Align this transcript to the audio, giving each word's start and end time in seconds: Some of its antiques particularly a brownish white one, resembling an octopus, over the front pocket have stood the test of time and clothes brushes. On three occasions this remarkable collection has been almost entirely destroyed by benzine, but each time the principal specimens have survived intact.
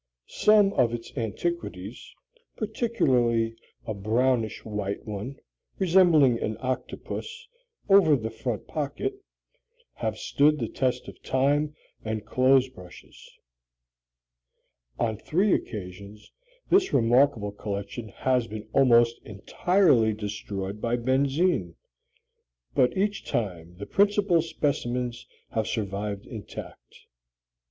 Some 0.25 0.73
of 0.73 0.95
its 0.95 1.15
antiques 1.15 2.15
particularly 2.57 3.55
a 3.85 3.93
brownish 3.93 4.65
white 4.65 5.05
one, 5.05 5.35
resembling 5.77 6.39
an 6.39 6.57
octopus, 6.59 7.47
over 7.87 8.15
the 8.15 8.31
front 8.31 8.65
pocket 8.65 9.21
have 9.93 10.17
stood 10.17 10.57
the 10.57 10.69
test 10.69 11.07
of 11.07 11.21
time 11.21 11.75
and 12.03 12.25
clothes 12.25 12.67
brushes. 12.67 13.29
On 14.97 15.17
three 15.17 15.53
occasions 15.53 16.31
this 16.67 16.93
remarkable 16.93 17.51
collection 17.51 18.09
has 18.09 18.47
been 18.47 18.67
almost 18.73 19.21
entirely 19.23 20.13
destroyed 20.13 20.81
by 20.81 20.95
benzine, 20.97 21.75
but 22.73 22.97
each 22.97 23.23
time 23.23 23.75
the 23.77 23.85
principal 23.85 24.41
specimens 24.41 25.27
have 25.51 25.67
survived 25.67 26.25
intact. 26.25 27.01